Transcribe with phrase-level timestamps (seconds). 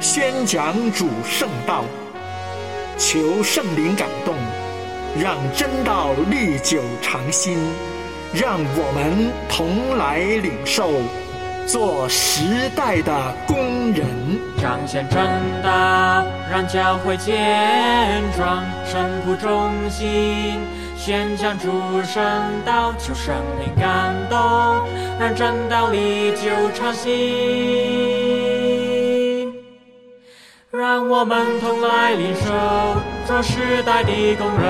[0.00, 1.84] 宣讲主圣道。
[2.98, 4.34] 求圣灵感动，
[5.20, 7.58] 让真道历久常新。
[8.32, 10.90] 让我们同来领受，
[11.66, 12.42] 做时
[12.74, 14.04] 代的工人。
[14.60, 15.16] 彰显真
[15.62, 20.60] 道，让教会健壮；神徒忠心。
[20.96, 21.70] 宣讲主
[22.02, 22.24] 圣
[22.64, 24.38] 道，求圣灵感动，
[25.20, 28.45] 让真道历久常新。
[30.76, 32.52] 让我们同来领受，
[33.26, 34.68] 做时代的工人。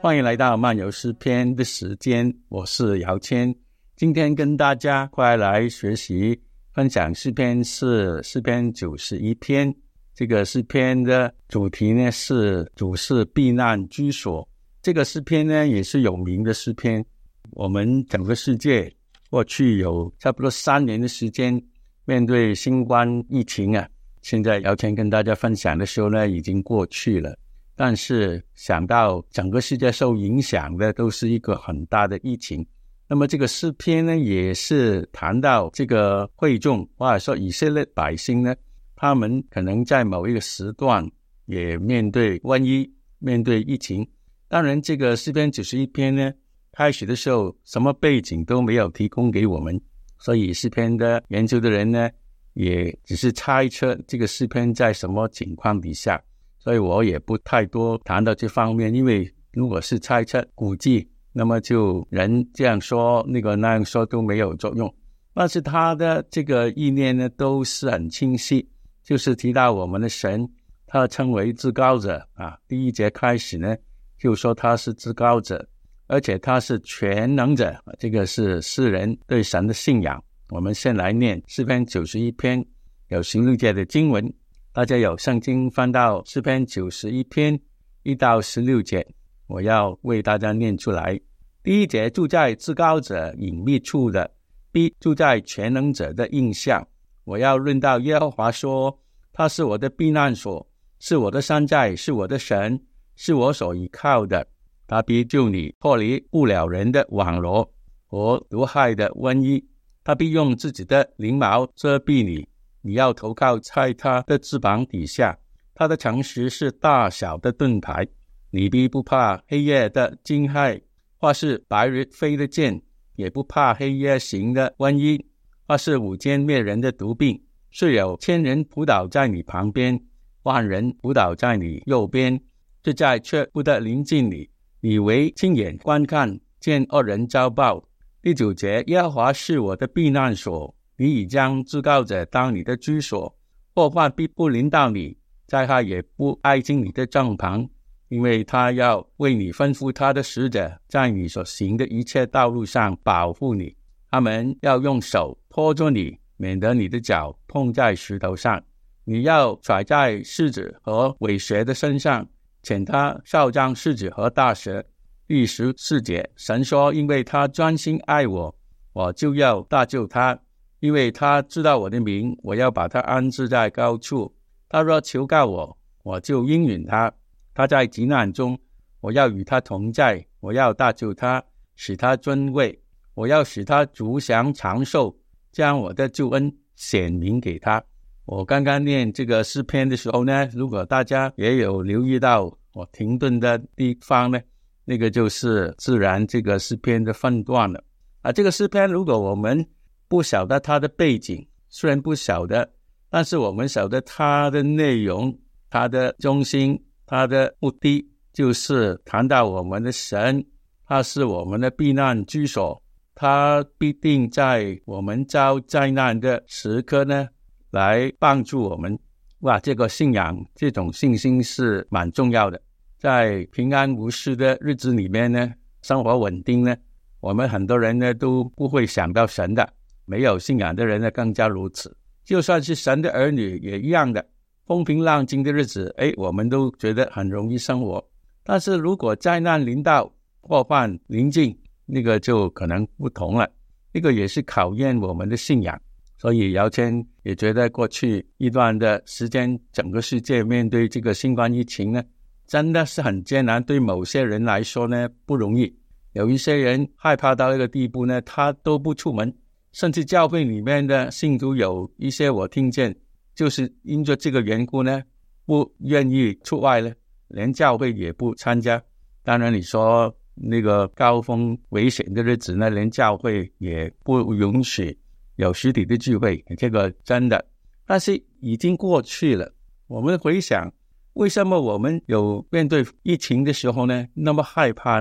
[0.00, 3.54] 欢迎来到漫游诗篇的时间，我是姚谦，
[3.96, 6.40] 今天跟大家快来学习
[6.72, 9.76] 分享诗篇是诗篇九十一篇。
[10.14, 14.48] 这个诗篇的主题呢是主是避难居所。
[14.80, 17.04] 这个诗篇呢也是有名的诗篇。
[17.50, 18.90] 我们整个世界
[19.28, 21.62] 过去有差不多三年的时间
[22.08, 23.86] 面对新冠疫情啊，
[24.22, 27.38] 现在姚谦跟大家分享的时候呢已经过去了。
[27.76, 32.66] 但是想到整个世界受影响的都是一个很大的疫情，
[33.06, 38.56] 那么这个诗篇呢也是谈到这个会众或者说以色列百姓呢。
[38.96, 41.06] 他们可能在某一个时段
[41.44, 44.08] 也面对瘟疫，面对疫情。
[44.48, 46.32] 当然，这个诗篇九十一篇呢，
[46.72, 49.78] 开始的时候什么背景都没有提供给我们，
[50.18, 52.10] 所以诗篇的研究的人呢，
[52.54, 56.20] 也只是猜测这个诗篇在什么情况底下。
[56.58, 64.92] 所以我也不太多谈到这方面，因为如果是猜测、估计，那么就人这样说、那个那样说都没有作用。
[65.32, 68.68] 但是他的这个意念呢，都是很清晰。
[69.04, 70.46] 就是提到我们的神，
[70.84, 72.58] 他称为至高者啊。
[72.66, 73.74] 第一节开始呢，
[74.18, 75.66] 就说他是至高者，
[76.08, 77.74] 而且他是全能者。
[77.98, 80.22] 这个是世人对神的信仰。
[80.50, 82.64] 我们先来念诗篇九十一篇，
[83.08, 84.30] 有十六节的经文。
[84.72, 87.58] 大家有圣经翻到诗篇九十一篇
[88.02, 89.06] 一到十六节，
[89.46, 91.18] 我要为大家念出来。
[91.62, 94.30] 第一节住在至高者隐秘处的
[94.72, 96.86] ，B 住在全能者的印象。
[97.24, 98.98] 我要论到耶和华说，
[99.32, 100.66] 他是我的避难所，
[100.98, 102.80] 是我的山寨，是我的神，
[103.16, 104.46] 是我所依靠的。
[104.88, 107.70] 他必救你脱离不了人的网罗
[108.06, 109.64] 和毒害的瘟疫。
[110.02, 112.48] 他必用自己的翎毛遮蔽你，
[112.80, 115.38] 你要投靠在他的翅膀底下。
[115.74, 118.08] 他的诚实是大小的盾牌，
[118.50, 120.82] 你必不怕黑夜的惊骇，
[121.18, 122.82] 或是白日飞的箭，
[123.14, 125.24] 也不怕黑夜行的瘟疫。
[125.68, 127.38] 或是午间灭人的毒病，
[127.70, 130.00] 是有千人扑倒在你旁边，
[130.44, 132.40] 万人扑倒在你右边，
[132.82, 134.48] 这在却不得临近你。
[134.80, 137.82] 以为亲眼观看，见恶人遭报。
[138.22, 143.36] 第九节，耶和华是我的避难所，你已将至高者当你的居所，
[143.74, 145.16] 祸患必不临到你，
[145.46, 147.68] 灾害也不挨近你的帐篷，
[148.08, 153.74] 因为他要为你吩咐他的使者，在你所行的一切道路上保护你。
[154.10, 158.62] 他们要用手托住你，免得你的脚碰在石头上。
[159.04, 162.28] 你要甩在狮子和尾蛇的身上，
[162.68, 164.84] 遣他少将世子和大蛇。
[165.26, 168.54] 第十四节，神说：“因为他专心爱我，
[168.92, 170.38] 我就要大救他。
[170.80, 174.30] 因为他知道我的名，我要把他安置在高处。
[174.68, 177.10] 他若求告我，我就应允他。
[177.54, 178.58] 他在急难中，
[179.00, 180.22] 我要与他同在。
[180.40, 181.42] 我要大救他，
[181.74, 182.78] 使他尊位。”
[183.14, 185.16] 我要使他足享长寿，
[185.50, 187.82] 将我的救恩显明给他。
[188.28, 192.44] 我刚刚念这个诗篇的时候呢，如果大家也有留意到
[192.74, 194.38] 我停顿的地方呢，
[194.84, 197.82] 那个就是自然这个诗篇的分段了。
[198.20, 199.66] 啊，这个诗篇如果我们
[200.08, 202.70] 不晓得它的背景，虽然不晓得，
[203.08, 205.34] 但是我们晓得它的内容、
[205.70, 210.44] 它的中心、它的目的，就是谈到我们的神，
[210.86, 212.82] 他是我们的避难居所。
[213.14, 217.26] 他必定在我们遭灾难的时刻呢，
[217.70, 218.98] 来帮助我们。
[219.40, 222.60] 哇，这个信仰、这种信心是蛮重要的。
[222.98, 226.76] 在平安无事的日子里面呢，生活稳定呢，
[227.20, 229.72] 我们很多人呢都不会想到神的。
[230.04, 231.96] 没有信仰的人呢，更加如此。
[232.24, 234.26] 就算是神的儿女也一样的，
[234.66, 238.04] 风平浪静的日子，哎，我们都觉得很容易生活。
[238.42, 240.10] 但是如果灾难临到，
[240.40, 241.56] 祸患临近，
[241.86, 243.48] 那个就可能不同了。
[243.92, 245.80] 那个也是考验我们的信仰。
[246.18, 252.02] 所以姚谦也觉得，过去一段的时间，整个世界面对这个新冠疫情呢，
[252.46, 253.62] 真的是很艰难。
[253.62, 255.72] 对某些人来说呢，不容易。
[256.14, 259.32] 有一些人害怕到一个地步呢，他都不出门，
[259.72, 262.96] 甚至教会里面的信徒有一些，我听见
[263.36, 265.00] 就是因着这个缘故呢，
[265.46, 266.92] 不愿意出外了，
[267.28, 268.82] 连教会也不参加。
[269.22, 274.98] 当然，你说那个高峰危险的日子呢，连教会也不允许
[275.38, 277.44] 有实体的聚会，这个真的。
[277.86, 279.50] 但是已经过去了。
[279.86, 280.70] 我们回想，
[281.14, 285.00] 为什么我们有面对疫情的时候呢，那么害怕？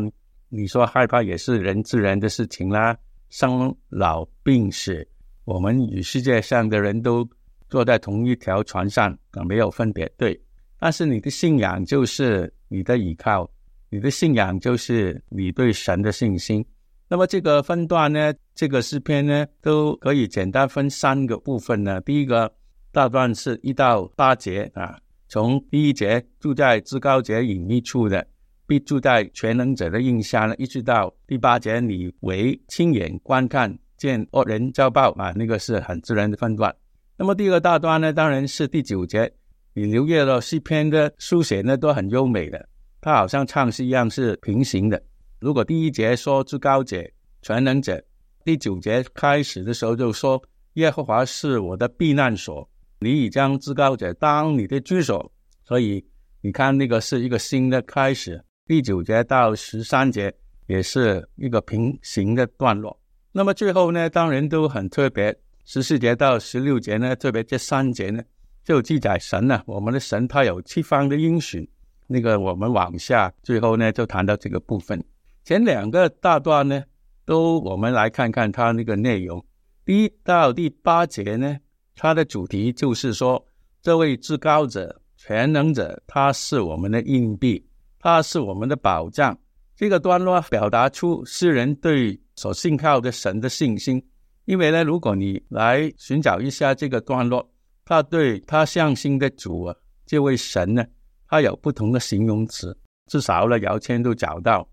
[0.49, 2.95] 你说害怕也是人自然的事情啦，
[3.29, 5.05] 生老病死，
[5.43, 7.27] 我们与世界上的人都
[7.67, 10.07] 坐在同一条船上啊，没有分别。
[10.17, 10.39] 对，
[10.79, 13.49] 但是你的信仰就是你的依靠。
[13.89, 16.63] 你的信仰就是你对神的信心。
[17.09, 22.01] 那么这个分段呢，这个诗篇呢，都可以简单分三个部分呢。
[22.01, 22.51] 第一个
[22.91, 24.99] 大段是一到八节啊，
[25.29, 28.27] 从第一节住在至高者隐秘处的，
[28.65, 36.75] 必住在全能者的印象呢，一直到第八节，你为亲眼观看见恶人遭报啊，那个是很自然的分段。
[37.15, 39.31] 那么第二个大段呢，当然是第九节，
[39.73, 42.67] 你留意了诗篇的书写呢，都很优美的。
[42.99, 45.01] 它好像唱诗一样是平行的。
[45.39, 47.03] 如果第一节说至高者、
[47.43, 48.03] 全能者，
[48.43, 50.41] 第九节开始的时候就说
[50.73, 52.67] 耶和华是我的避难所，
[52.99, 55.31] 你已将至高者当你的居所。
[55.63, 56.03] 所以
[56.41, 58.43] 你看那个是一个新的开始。
[58.65, 60.33] 第九节到十三节
[60.65, 62.99] 也是一个平行的段落。
[63.31, 65.37] 那么最后呢，当然都很特别。
[65.65, 68.23] 十四节到十六节呢，特别这三节呢，
[68.63, 71.69] 就记载神呢，我们的神他有七方的应许。
[72.07, 75.03] 那个我们往下，最后呢就谈到这个部分。
[75.47, 76.83] 前两个大段呢，
[77.23, 79.41] 都我们来看看它那个内容。
[79.85, 81.57] 第一到第八节呢，
[81.95, 83.41] 它的主题就是说，
[83.81, 87.65] 这位至高者、全能者，他是我们的硬币，
[87.97, 89.39] 他是我们的保障。
[89.73, 94.05] 这个段落表达出诗人对所信靠的神的信心。
[94.43, 97.49] 因为呢，如果你来寻找一下这个段落，
[97.85, 99.73] 他对他向心的主啊，
[100.05, 100.85] 这位神呢。
[101.29, 102.77] 他有不同的形容词，
[103.09, 104.67] 至少呢，姚谦都找到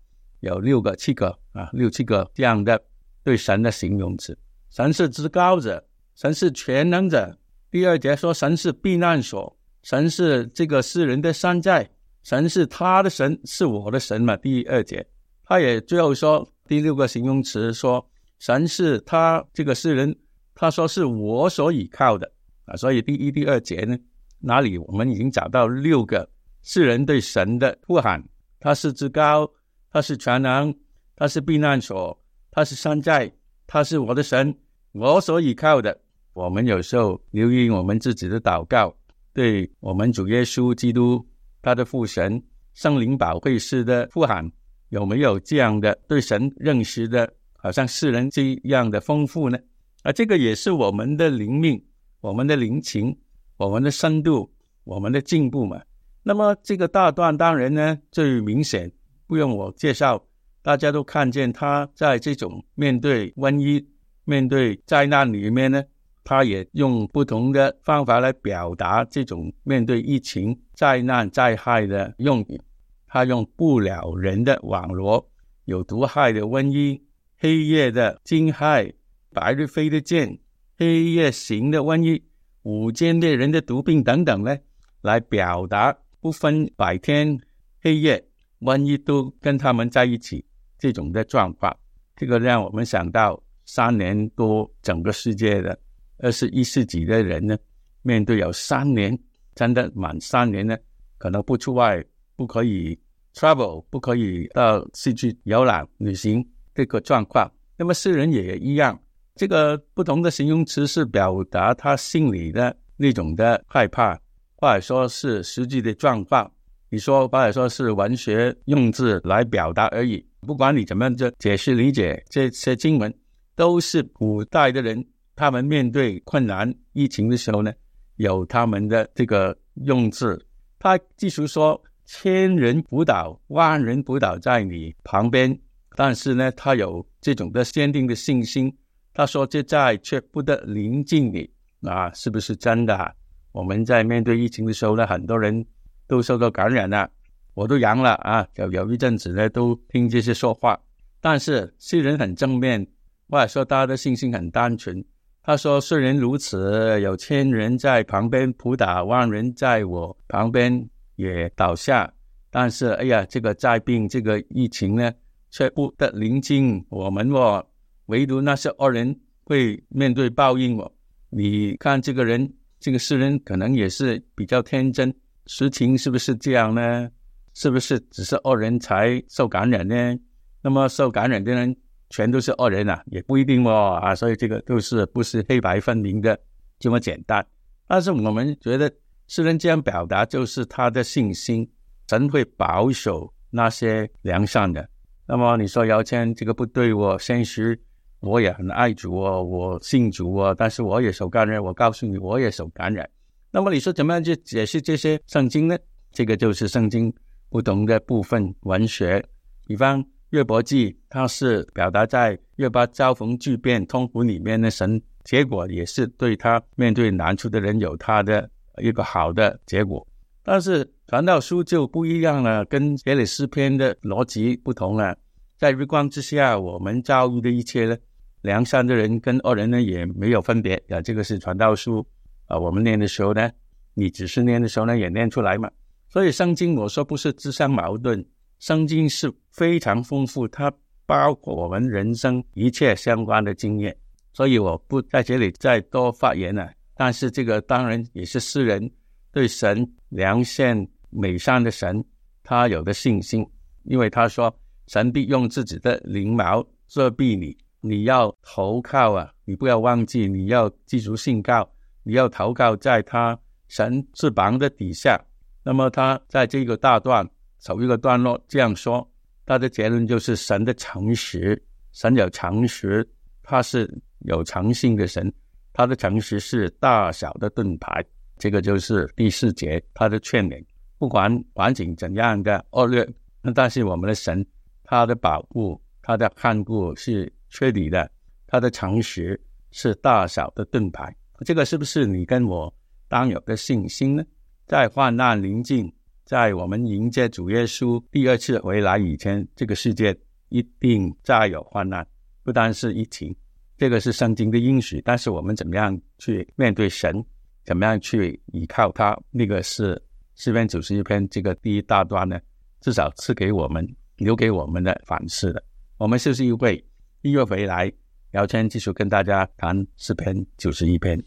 [0.49, 2.81] 有六个、七个啊，六七个这样的
[3.23, 4.37] 对神的形容词。
[4.69, 5.83] 神是至高者，
[6.15, 7.37] 神是全能者。
[7.71, 11.89] 第二节说神是避难所，神是这个世人的山寨，
[12.23, 14.37] 神是他的神，是我的神嘛。
[14.37, 15.05] 第二节，
[15.45, 18.05] 他也最后说第六个形容词说
[18.39, 20.15] 神是他这个世人，
[20.53, 22.31] 他说是我所倚靠的
[22.65, 22.75] 啊。
[22.75, 23.97] 所以第一、第二节呢，
[24.39, 26.29] 哪里我们已经找到六个。
[26.67, 28.27] 世人对神的呼喊，
[28.59, 29.47] 他是至高，
[29.95, 30.75] 他是全能，
[31.15, 32.21] 他是避难所，
[32.51, 33.31] 他是山寨，
[33.65, 34.53] 他是我的神，
[34.91, 35.97] 我所依靠的。
[36.33, 38.93] 我们有时候留意我们自己的祷告，
[39.31, 41.25] 对我们主耶稣基督
[41.61, 42.43] 他的父神
[42.73, 44.51] 圣灵宝会师的呼喊，
[44.89, 49.57] 有没有这样的对神认识的，好像世人这样的丰富呢？
[50.03, 51.81] 啊，这个也是我们的灵命，
[52.19, 53.17] 我们的灵情，
[53.55, 54.51] 我们的深度，
[54.83, 55.81] 我们的进步嘛。
[56.21, 58.91] 那么这个大段当然呢，最明显
[59.27, 60.23] 不用我介绍，
[60.61, 63.87] 大家都看见他在这种面对瘟疫、
[64.23, 65.83] 面对灾难里面呢，
[66.23, 72.61] 他也用不同的方法来表达这种面对疫情、灾难、灾害的用语。
[73.07, 75.25] 他用不了人的网罗，
[75.65, 77.01] 有毒害的瘟疫、
[77.37, 78.93] 黑夜的惊骇、
[79.31, 80.37] 白日飞的箭、
[80.77, 82.23] 黑夜行的瘟疫、
[82.63, 84.57] 午间猎人的毒病等等呢，
[85.01, 85.97] 来表达。
[86.19, 87.39] 不分白天
[87.83, 88.27] 黑夜，
[88.65, 90.43] 万一都跟他们在一起，
[90.77, 91.75] 这种的状况，
[92.15, 95.77] 这个让我们想到三年多整个世界的
[96.17, 97.57] 二十一世纪的人呢，
[98.01, 99.17] 面对有三年
[99.53, 100.77] 真的满三年呢，
[101.17, 102.03] 可能不出外，
[102.35, 102.99] 不可以
[103.33, 107.49] travel，不可以到市区游览旅行这个状况。
[107.77, 108.99] 那么诗人也一样，
[109.35, 114.19] 这个不同的形容词是表达他心里的那种的害怕。
[114.57, 116.49] 或者说是实际的状况，
[116.89, 120.25] 你说或者说是文学用字来表达而已。
[120.41, 123.13] 不管你怎么样就解释理解这些经文，
[123.55, 125.03] 都是古代的人
[125.35, 127.73] 他们面对困难疫情的时候呢，
[128.17, 130.39] 有他们的这个用字。
[130.79, 135.57] 他继续说：“千人辅导，万人辅导在你旁边。”
[135.97, 138.71] 但是呢，他有这种的坚定的信心。
[139.13, 141.49] 他说：“这在却不得临近你。”
[141.81, 143.15] 啊，是不是真的？
[143.51, 145.65] 我们在面对疫情的时候呢，很多人
[146.07, 147.09] 都受到感染了，
[147.53, 150.79] 我都阳了啊，有有一阵子呢都听这些说话，
[151.19, 152.85] 但是虽然很正面，
[153.29, 155.03] 或者说大家的信心很单纯。
[155.47, 162.11] 他说：“虽然如此，有千人在旁边扑打，万人在我旁边也倒下，
[162.49, 165.13] 但是，哎呀，这个灾病，这个疫情呢，
[165.51, 167.63] 却不得临近我们哦。
[168.07, 170.91] 唯独那些恶人会面对报应哦。
[171.29, 175.15] 你看，这个人，这个世人可能也是比较天真，
[175.47, 177.09] 实情是不是这样呢？
[177.53, 180.19] 是不是只是恶人才受感染呢？
[180.61, 181.75] 那么受感染的人？”
[182.11, 186.39] 全都是恶人呐，也不一定哦啊，所以这个都是不是黑白分明的
[186.77, 187.45] 这么简单。
[187.87, 188.89] 但是我们觉得
[189.27, 191.67] 诗人这样表达，就是他的信心，
[192.07, 194.87] 神会保守那些良善的。
[195.25, 197.77] 那么你说姚谦这个不对，我现实
[198.19, 201.61] 我也很爱主哦，我信主哦，但是我也受感染。
[201.61, 203.09] 我告诉你，我也受感染。
[203.55, 205.77] 那么你说怎么样去解释这些圣经呢？
[206.11, 207.13] 这个就是圣经
[207.49, 209.25] 不同的部分文学，
[209.65, 210.05] 比方。
[210.31, 218.49] 约伯记，它是表达在约伯遭逢巨变、痛苦里面的神，结果也是对他面对难处的人有他的
[218.81, 220.05] 一个好的结果。
[220.43, 225.17] 但是传道书就不一样了，跟耶利诗篇的逻辑不同了。
[225.57, 227.95] 在日光之下，我们遭遇的一切呢，
[228.41, 231.01] 良善的人跟恶人呢也没有分别啊。
[231.01, 232.05] 这个是传道书
[232.47, 233.51] 啊，我们念的时候呢，
[233.93, 235.69] 你只是念的时候呢也念出来嘛。
[236.07, 238.25] 所以圣经我说不是自相矛盾。
[238.59, 240.71] 圣经是非常丰富，它
[241.05, 243.95] 包括我们人生一切相关的经验，
[244.33, 246.71] 所以我不在这里再多发言了。
[246.95, 248.89] 但是这个当然也是诗人
[249.31, 252.03] 对神良善美善的神
[252.41, 253.45] 他有的信心，
[253.83, 254.55] 因为他说
[254.87, 261.69] 神必用自己的灵毛遮蔽你，你要投靠啊，你不要忘记，你要记住信告，
[262.05, 265.19] 你要投靠在他神翅膀的底下。
[265.63, 267.29] 那么他在这个大段。
[267.59, 269.09] 首一个段落，这样说，
[269.43, 271.59] 他的结论就是神的诚实，
[271.93, 273.07] 神有诚实，
[273.41, 275.33] 他是有诚信的神，
[275.73, 278.05] 他的诚实是大小的盾牌。
[278.37, 280.63] 这个就是第四节他的劝勉，
[280.99, 283.07] 不管环境怎样的恶劣，
[283.41, 284.45] 那但是我们的神，
[284.83, 288.07] 他的保护，他的看顾是彻底的，
[288.45, 291.15] 他的诚实是大小的盾牌。
[291.43, 292.73] 这个是不是你跟我
[293.07, 294.23] 当有的信心呢？
[294.65, 295.91] 在患难临近。
[296.25, 300.17] 在我们迎接主耶稣第二次回来以前，这个世界
[300.49, 302.03] 一定再有患难，
[302.41, 303.35] 不单是疫情，
[303.77, 304.99] 这个是圣经的应许。
[305.05, 307.23] 但是我们怎么样去面对神，
[307.63, 310.01] 怎么样去依靠他，那个是
[310.33, 312.39] 诗篇九十一篇这个第一大段呢？
[312.81, 313.87] 至少赐给我们
[314.17, 315.63] 留给我们的反思的。
[315.99, 316.83] 我们休息一会，
[317.21, 317.93] 音乐回来，
[318.35, 321.17] 姚谦继续跟大家谈诗篇九十一篇。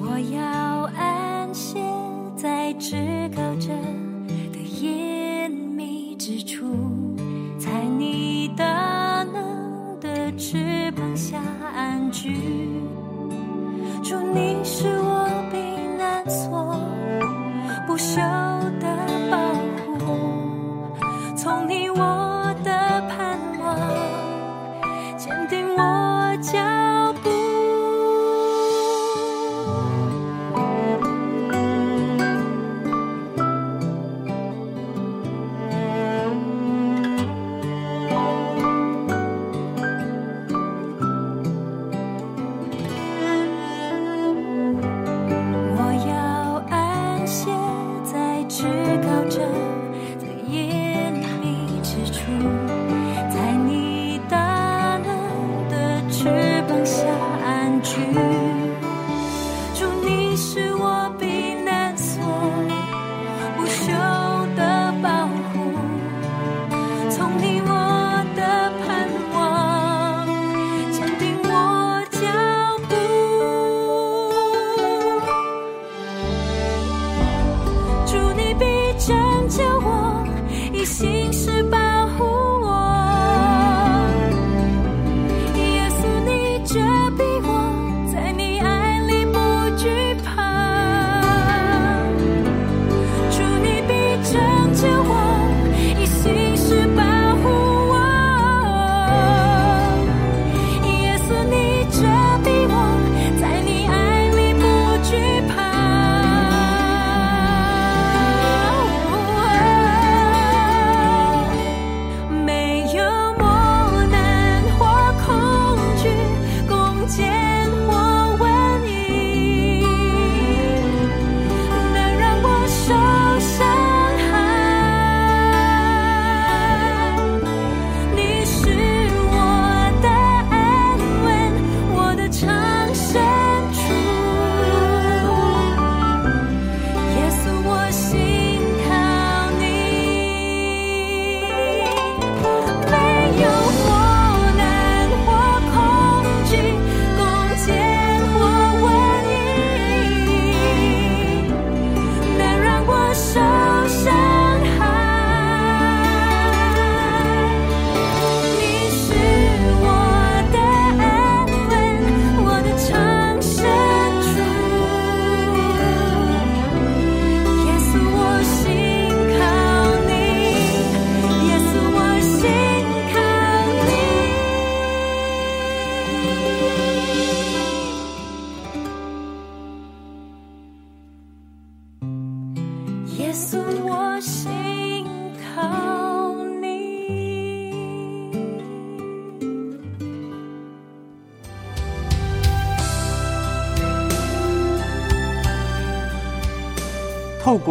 [0.00, 0.40] 我要
[0.96, 1.78] 安歇
[2.34, 2.96] 在至
[3.36, 3.68] 高者
[4.50, 6.64] 的眼迷之处，
[7.58, 10.32] 在你大能的。
[10.38, 11.42] 翅膀下
[11.74, 12.34] 安居，
[14.02, 15.58] 祝你是我避
[15.98, 16.80] 难所，
[17.86, 18.16] 不朽
[18.78, 18.86] 的
[19.30, 19.36] 保
[20.06, 20.16] 护，
[21.36, 21.98] 从你我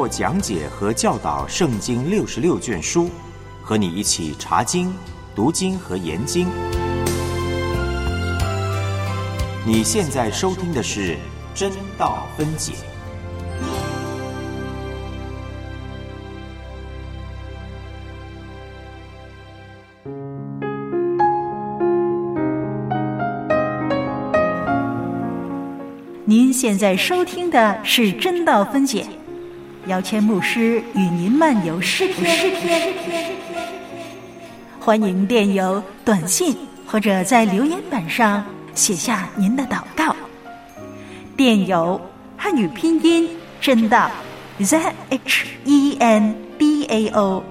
[0.08, 3.10] 讲解和教导《圣经》六十六卷书，
[3.62, 4.94] 和你一起查经、
[5.36, 6.48] 读经和研经。
[9.66, 11.16] 你现在收听的是
[11.54, 12.74] 《真道分解》。
[26.30, 29.08] 您现在收听的是真道分解，
[29.88, 32.54] 姚谦牧师与您漫游诗篇。
[34.80, 40.16] 欢迎电邮、短信或者在留言板上写下您的祷告。
[41.38, 42.00] 电邮
[42.36, 43.30] 汉语拼音
[43.62, 44.12] 真道
[44.60, 47.44] z h e n d a o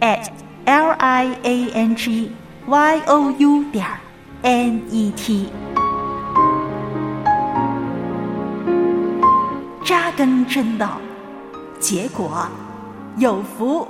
[0.00, 0.26] at
[0.64, 2.32] l i a n g
[2.66, 3.86] y o u 点
[4.42, 5.48] n e t。
[9.84, 11.00] 扎根真道，
[11.88, 12.48] 结果
[13.16, 13.86] 有福。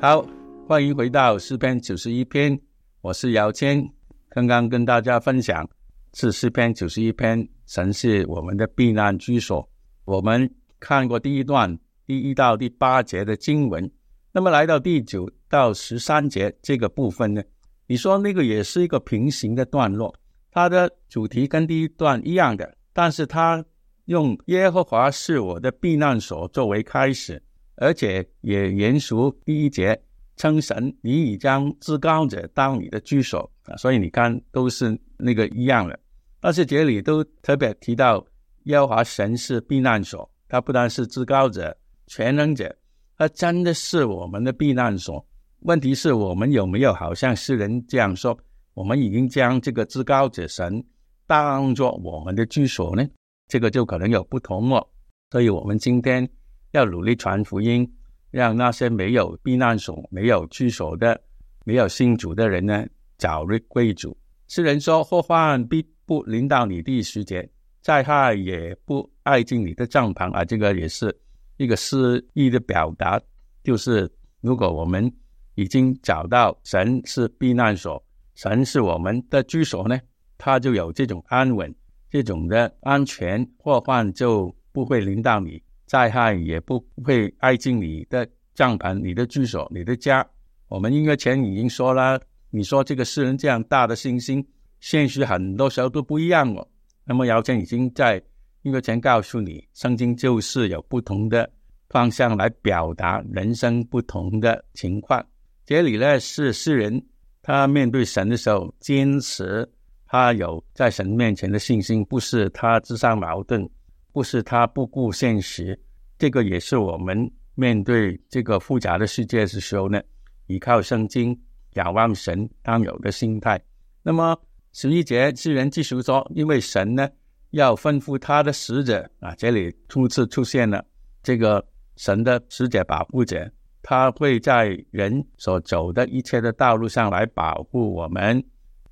[0.00, 0.26] 好，
[0.66, 2.58] 欢迎回到诗篇九十一篇，
[3.02, 3.86] 我是姚谦。
[4.30, 5.68] 刚刚跟大家分享
[6.14, 9.68] 是诗篇九十一篇，神是我们的避难居所。
[10.06, 13.90] 我们看过第一段第一到第八节的经文，
[14.32, 17.40] 那么来到第九到十三节这个部分呢，
[17.86, 20.12] 你说那个也是一个平行的段落，
[20.50, 23.64] 它的主题跟第一段一样的，但是它
[24.06, 27.40] 用耶和华是我的避难所作为开始。
[27.76, 29.14] 而且也延续
[29.44, 29.96] 第一节
[30.36, 35.96] 称神，你已将至高者当你的居所啊，所以你看都是那个一样的。
[36.40, 38.26] 但是这里都特别提到
[38.64, 41.76] 耶和华神是避难所，他不但是至高者、
[42.08, 42.74] 全能者，
[43.16, 45.24] 他真的是我们的避难所。
[45.64, 48.38] 问题是我们有没有好像诗人这样说，
[48.72, 50.82] 我们已经将这个至高者神
[51.26, 53.06] 当作我们的居所呢？
[53.48, 54.88] 这个就可能有不同了。
[55.30, 56.26] 所以我们今天。
[56.74, 57.88] 要努力传福音，
[58.32, 61.16] 让那些没有避难所、没有居所的、
[61.64, 62.84] 没有信主的人呢，
[63.16, 64.18] 早日归主。
[64.48, 67.48] 诗人说：“祸患必不临到你的时节，
[67.80, 71.16] 灾害也不挨近你的帐篷。”啊，这个也是
[71.58, 73.22] 一个诗意的表达，
[73.62, 75.08] 就是如果我们
[75.54, 78.02] 已经找到神是避难所，
[78.34, 79.98] 神是我们的居所呢，
[80.38, 81.72] 他就有这种安稳、
[82.10, 85.62] 这种的安全，祸患就不会临到你。
[85.86, 90.26] 灾害也不会挨近你的帐篷、你的居所、你的家。
[90.66, 94.44] 我们音乐前已经说了，你说这个诗人这样大的信心，
[94.80, 96.66] 现实很多时候都不一样哦。
[97.04, 98.20] 那么姚谦已经在
[98.62, 101.48] 音乐前告诉你，圣经就是有不同的
[101.90, 105.24] 方向来表达人生不同的情况。
[105.66, 107.04] 这里呢是诗人
[107.42, 109.68] 他面对神的时候，坚持
[110.06, 113.68] 他有在神面前的信心，不是他自相矛盾。
[114.12, 115.76] 不是他不顾现实，
[116.16, 120.00] 这个也是我们面对这个复杂的世界的时候呢，
[120.46, 121.36] 依靠圣经、
[121.72, 123.60] 仰望神当有的心态。
[124.04, 124.40] 那么
[124.72, 127.08] 十一节诗人继续说，因为神呢
[127.50, 130.84] 要吩咐他的使者啊，这里初次出现了
[131.20, 133.50] 这个神的使者保护者，
[133.86, 138.42] 他会在人所走的一切的道路上来保护我们，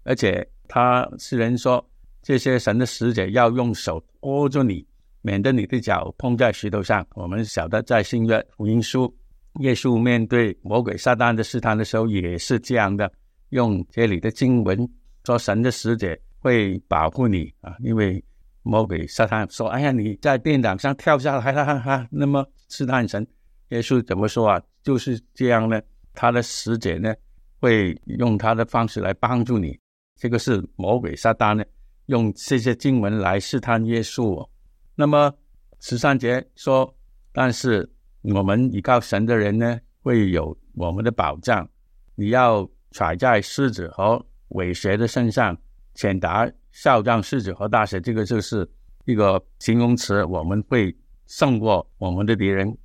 [0.05, 1.85] 而且他是人说，
[2.23, 4.87] 这些神的使者要用手托住你。
[5.25, 7.07] 免得你的脚碰在石头上。
[7.15, 9.13] 我们晓得，在新约福音书，
[9.61, 13.09] 耶稣面对魔鬼撒旦的试探的时候，也是这样的，
[13.51, 14.77] 用这里的经文
[15.25, 18.21] 说：“神的使者会保护你啊！”因为
[18.63, 23.25] 魔鬼撒旦说：“哎呀，你在殿堂上跳下来，哈哈哈！”那么试探神，
[23.69, 24.61] 耶稣怎么说啊？
[24.83, 25.81] 就是这样呢，
[26.13, 27.15] 他的使者呢，
[27.61, 29.79] 会用他的方式来帮助你。
[30.17, 31.65] 这个是魔鬼撒旦呢，
[32.07, 34.47] 用这些经文来试探耶稣。
[34.95, 35.33] 那么
[35.81, 36.95] 十三节说，
[37.33, 37.89] 但是
[38.23, 41.69] 我们依靠神的人呢，会有我们的保障。
[42.15, 45.57] 你要踩在狮子和尾蛇的身上，
[45.95, 48.69] 潜达少壮狮子和大蛇，这个就是
[49.07, 50.23] 一个形容词。
[50.25, 50.95] 我们会
[51.27, 52.77] 胜过我们的敌人，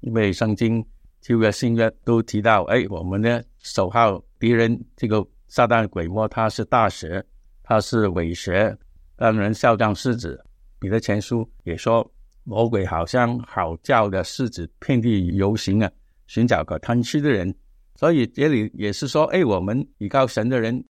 [0.00, 0.84] 因为圣经
[1.24, 7.24] 旧约新约都提到，哎，我们的首号敌人这个撒旦鬼魔，他是大蛇，
[7.62, 8.76] 他是尾蛇，
[9.16, 10.38] 当然少壮狮子。
[10.82, 12.06] 你的前书也说，
[12.42, 15.90] 魔鬼好像好叫的狮子，遍地游行啊，
[16.26, 17.52] 寻找可吞吃的人。
[17.94, 20.84] 所以这里也是说，哎，我们依靠神的人，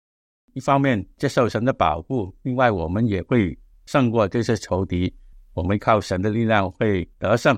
[0.54, 5.14] 一方面接受神的保护，另外我们也会胜过这些仇敌。
[5.52, 7.54] 我们靠神的力量会得胜，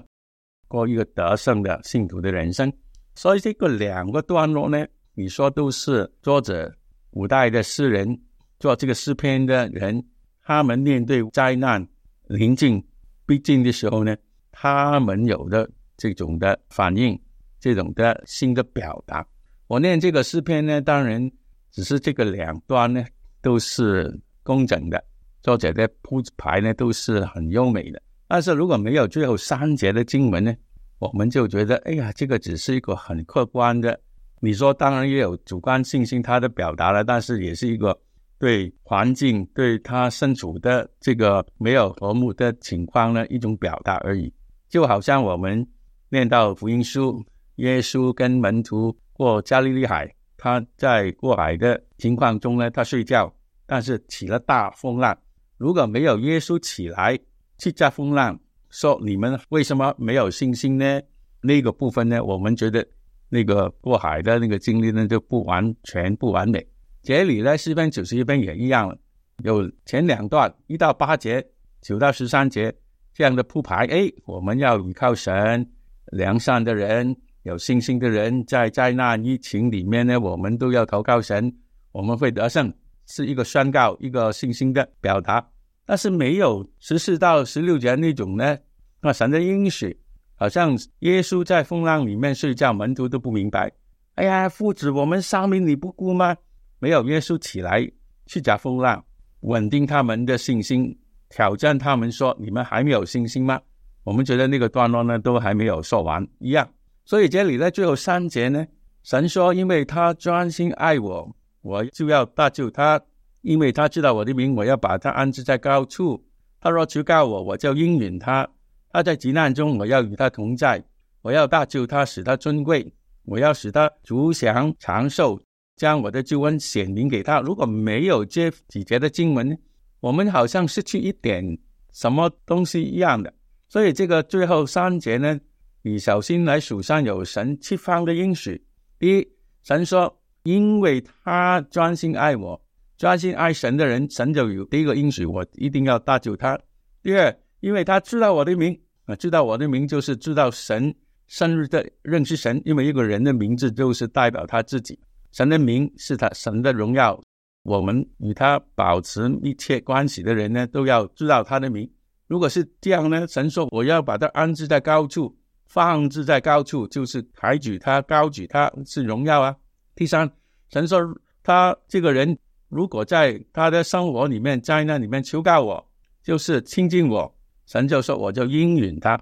[0.69, 2.73] 过一个得胜的信徒的人生。
[3.15, 6.73] 所以这个两个段落呢，你说都是作者
[7.11, 8.21] 古代的诗人
[8.59, 10.05] 做这个诗篇的人，
[10.43, 11.87] 他们面对灾难
[12.27, 12.85] 临近
[13.25, 14.17] 逼近的时候呢，
[14.51, 17.17] 他们有的这种的反应，
[17.61, 19.25] 这种的新的表达。
[19.67, 21.31] 我念这个诗篇呢，当然
[21.71, 23.05] 只是这个两端呢
[23.41, 25.03] 都是工整的，
[25.43, 28.03] 作者的铺排呢都是很优美的。
[28.35, 30.53] 但是如果没有最后三节的经文呢？
[30.99, 33.97] 我们就觉得，哎呀，这个只是一个很客观的。
[34.41, 37.97] 你说，当然也有主观信心他的表达了，但是也是一个
[38.37, 44.35] 对环境、对他身处的这个没有和睦的情况呢一种表达而已。
[44.69, 45.65] 就好像我们
[46.09, 47.25] 念到福音书，
[47.59, 53.33] 耶稣跟门徒过加利利海，他在过海的情况中呢，他睡觉，
[53.65, 55.17] 但是起了大风浪。
[55.57, 57.17] 如果没有耶稣起来
[57.59, 58.39] 去架风浪，
[58.71, 61.01] 说你们为什么没有信心呢？
[61.41, 62.23] 那个部分呢？
[62.25, 62.87] 我们觉得
[63.29, 66.67] 那个过海的那个经历呢就不完全不完美。
[67.03, 68.97] 这里呢，四篇九十一篇也一样了，
[69.43, 71.47] 有前两段一到八节，
[71.83, 72.75] 九到十三节
[73.13, 73.87] 这样的铺排。
[73.87, 75.71] 哎，我们要依靠神，
[76.07, 81.55] 良善的人、有信心的人，在灾难疫情里面呢，我们都要投靠神，
[81.93, 82.73] 我们会得胜，
[83.07, 85.47] 是一个宣告，一个信心的表达。
[85.87, 88.57] 但是没有十四到十六节那种呢？
[89.01, 89.95] 那神的应许，
[90.35, 93.71] 好像耶稣在风浪里面睡觉，门徒都不明白。
[94.15, 96.37] 哎呀，父子，我们三名你不顾吗？
[96.79, 97.87] 没有耶稣起来
[98.27, 99.05] 去讲风浪，
[99.41, 100.97] 稳定他们的信心，
[101.29, 103.61] 挑战他们说：你们还没有信心吗？
[104.05, 106.67] 我们觉得那个段落呢，都还没有说完一样。
[107.05, 108.67] 所以这里在最后三节呢，
[109.03, 112.99] 神说：因为他专心爱我，我就要搭救他。
[113.45, 116.25] 因为他知道我的名，我要把他安置在高处。
[116.61, 118.49] 他若求告我，我就应允他。
[118.91, 120.83] 他在急难中，我要与他同在。
[121.21, 122.91] 我要大救他，使他尊贵。
[123.27, 125.39] 我要使他足享长寿，
[125.77, 127.39] 将我的救恩显明给他。
[127.41, 129.59] 如果没有这几节的经文，
[130.01, 131.59] 我们好像失去一点
[131.93, 133.31] 什么东西一样的。
[133.69, 135.39] 所以这个最后三节呢，
[135.83, 138.65] 你小心来数上有神七方的应许。
[138.99, 139.29] 第一，
[139.63, 142.64] 神说，因为他专心爱我。
[142.97, 146.57] 专心爱神的人，神就有第一个应许，我一定要搭救他。
[147.03, 150.95] 第二，因为他知道我的名啊，知道我的名就是知道神
[151.27, 154.97] 深入的认识神，因为一个人的名字就是代表他自己，
[155.33, 157.21] 神的名是他神的荣耀。
[157.65, 161.91] 我们与他保持密切关系的人呢，都要知道他的名。
[162.29, 169.57] 如果是这样呢，神说我要把他安置在高处，放置在高处，就是抬举他，高举他是荣耀啊。
[169.97, 170.31] 第三，
[170.71, 171.01] 神说
[171.43, 172.39] 他这个人。
[172.69, 175.87] 如果在他的生活里面，灾难里面求告我，
[176.23, 177.33] 就是亲近我，
[177.67, 179.21] 神就说我就应允他。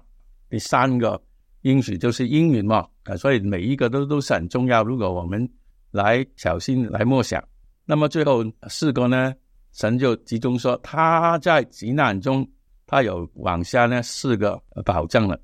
[0.49, 1.21] 第三个
[1.61, 4.83] 应许就是应允嘛啊，所以每一个都都是很重要。
[4.83, 5.47] 如果我们
[5.91, 7.43] 来小心来默想，
[7.85, 9.33] 那么最后四个呢，
[9.71, 12.47] 神就集中说他在急难中，
[12.85, 15.39] 他有往下呢四个保证了。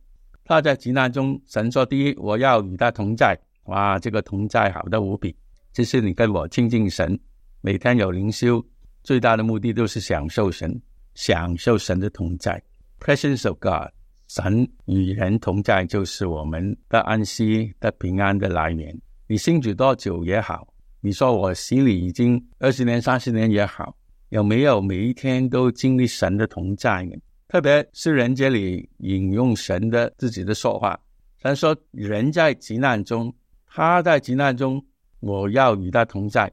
[0.45, 3.39] 他在急难中，神说第一，我要与他同在。
[3.65, 5.35] 哇，这个同在好的无比，
[5.73, 7.19] 就是你跟我亲近神。
[7.61, 8.65] 每天有灵修，
[9.03, 10.81] 最大的目的都是享受神，
[11.13, 12.61] 享受神的同在。
[13.01, 13.91] Presence of God，
[14.29, 18.97] 神与人同在，就是我们的安息、的平安的来源。
[19.27, 23.93] 你信主多久也好，你说我洗礼已经二十年、三十年也好，
[24.29, 27.17] 有没有每一天都经历神的同在呢？
[27.49, 30.97] 特别是人这里引用神的自己的说话，
[31.41, 33.35] 神说：“人在急难中，
[33.67, 34.81] 他在急难中，
[35.19, 36.49] 我要与他同在。”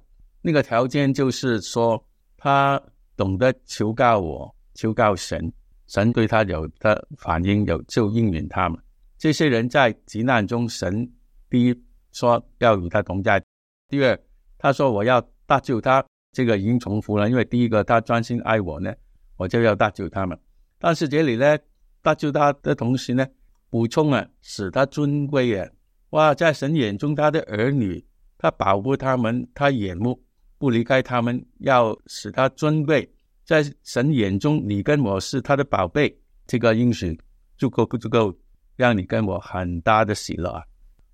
[0.46, 2.00] 那个条件就是说，
[2.36, 2.80] 他
[3.16, 5.52] 懂得求告我，求告神，
[5.88, 8.80] 神对他有的反应，有就应允他们。
[9.18, 11.12] 这些人在急难中，神
[11.50, 11.74] 第一
[12.12, 13.42] 说要与他同在，
[13.88, 14.16] 第二
[14.56, 17.28] 他说我要搭救他，这个已经重复了。
[17.28, 18.94] 因为第一个他专心爱我呢，
[19.36, 20.38] 我就要搭救他们。
[20.78, 21.58] 但是这里呢，
[22.02, 23.26] 搭救他的同时呢，
[23.68, 25.68] 补充啊，使他尊贵啊，
[26.10, 28.06] 哇，在神眼中他的儿女，
[28.38, 30.22] 他保护他们，他眼目。
[30.58, 33.08] 不离开他们，要使他尊贵，
[33.44, 36.16] 在神眼中，你跟我是他的宝贝。
[36.46, 37.18] 这个应许
[37.58, 38.32] 足够不足够，
[38.76, 40.62] 让你跟我很大的喜乐啊！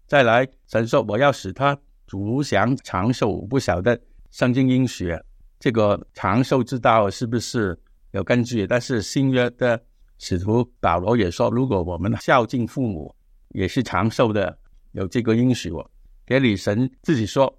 [0.06, 1.76] 再来，神说我要使他
[2.06, 3.40] 足享长寿。
[3.46, 3.98] 不晓得
[4.30, 5.18] 圣经应许
[5.58, 7.78] 这个长寿之道是不是
[8.10, 8.66] 有根据？
[8.66, 9.82] 但是新约的
[10.18, 13.14] 使徒保罗也说，如果我们孝敬父母，
[13.48, 14.58] 也是长寿的，
[14.92, 15.90] 有这个应许哦。
[16.26, 17.52] 别里神自己说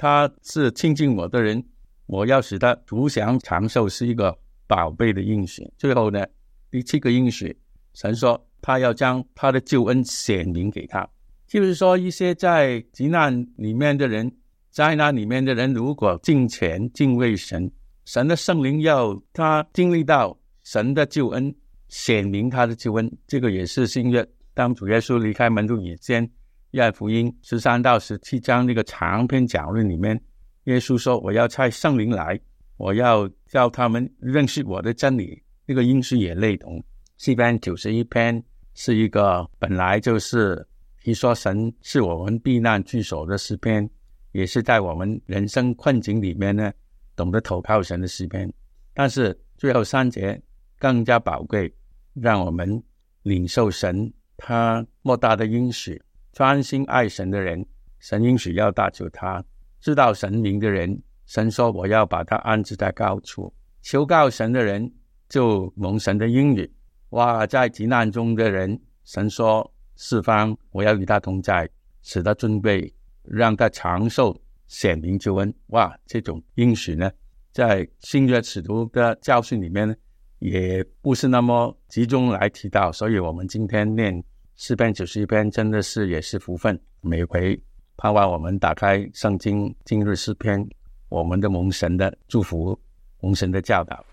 [0.00, 1.62] 他是亲近我的人，
[2.06, 4.34] 我要使他独享长寿，是一个
[4.66, 5.70] 宝贝的应许。
[5.76, 6.26] 最后呢，
[6.70, 7.54] 第七个应许，
[7.92, 11.06] 神说他要将他的救恩显明给他，
[11.46, 14.32] 就是说一些在急难里面的人，
[14.70, 17.70] 灾难里面的人，如果敬虔敬畏神，
[18.06, 20.34] 神的圣灵要他经历到
[20.64, 21.54] 神的救恩，
[21.88, 24.26] 显明他的救恩，这个也是新约。
[24.54, 26.26] 当主耶稣离开门徒以前。
[26.72, 30.20] 约翰福音十三到十七章那个长篇讲论里面，
[30.64, 32.38] 耶稣说：“我要差圣灵来，
[32.76, 36.82] 我要叫他们认识我的真理。”那个因是也类同。
[37.18, 38.42] 诗篇九十一篇
[38.74, 40.66] 是一个本来就是
[41.02, 43.88] 提说神是我们避难居所的诗篇，
[44.32, 46.72] 也是在我们人生困境里面呢，
[47.16, 48.52] 懂得投靠神的诗篇。
[48.94, 50.40] 但是最后三节
[50.78, 51.72] 更加宝贵，
[52.14, 52.82] 让我们
[53.22, 56.00] 领受神他莫大的应许。
[56.40, 57.66] 专心爱神的人，
[57.98, 59.42] 神应许要搭救他；
[59.78, 63.52] 知道神名的人，神说我要把他安置在高处。
[63.82, 64.90] 求告神的人，
[65.28, 66.66] 就蒙神的应允。
[67.10, 71.68] 哇，在急难中的人，神说四方我要与他同在，
[72.00, 72.90] 使他准备，
[73.22, 74.34] 让他长寿，
[74.66, 75.54] 显明救恩。
[75.66, 77.12] 哇，这种应许呢，
[77.52, 79.94] 在新约使徒的教训里面呢，
[80.38, 84.24] 也不是那么集中来提到，所以我们今天念。
[84.62, 87.58] 诗篇九十一篇真的是也是福分，每回
[87.96, 90.62] 盼望我们打开圣经今日诗篇，
[91.08, 92.78] 我们的蒙神的祝福，
[93.22, 94.04] 蒙神的教导。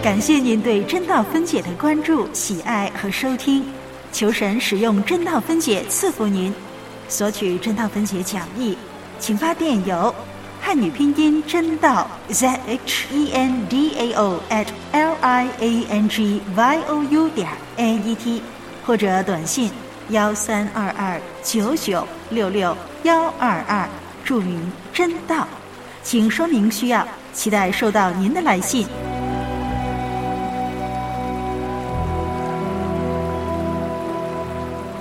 [0.00, 3.64] 感谢您对真道分解的关注、喜爱和收听，
[4.12, 6.54] 求神使用真道分解赐福您。
[7.08, 8.78] 索取真道分解讲义，
[9.18, 10.14] 请发电邮。
[10.60, 17.02] 汉语拼音真道 z h e n d a o at l i a n g y o
[17.02, 18.42] u 点 n e t
[18.86, 19.70] 或者短信
[20.10, 23.88] 幺三二二九九六六幺二二，
[24.22, 25.48] 注明真道，
[26.02, 28.86] 请说明需要，期待收到您的来信。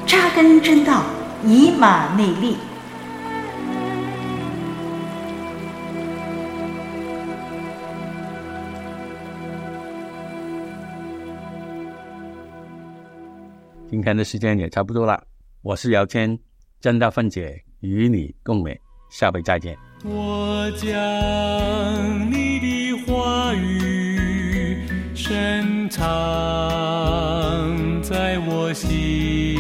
[0.08, 1.04] 扎根真道，
[1.46, 2.58] 以马内利。
[13.90, 15.20] 今天的时间也差不多了，
[15.64, 16.38] 我是姚谦，
[16.80, 18.78] 真道凤姐与你共勉，
[19.10, 19.76] 下回再见。
[20.04, 24.78] 我将你的话语
[25.16, 26.04] 深藏
[28.04, 29.59] 在我心，